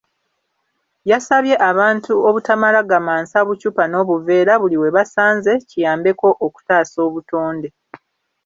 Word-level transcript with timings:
Yasabye 1.09 1.55
abantu 1.69 2.11
obutamala 2.27 2.79
gamansa 2.91 3.37
bucupa 3.47 3.83
n’obuveera 3.87 4.53
buli 4.61 4.77
we 4.81 4.89
basanze 4.97 5.51
kiyambeko 5.69 6.27
okutaasa 6.47 6.97
obutonde. 7.07 7.69